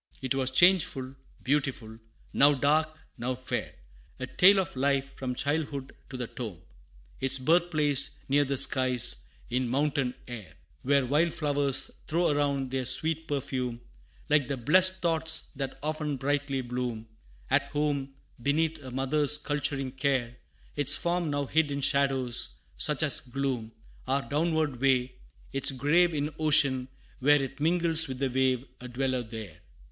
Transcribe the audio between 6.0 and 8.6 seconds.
to the tomb Its birth place near the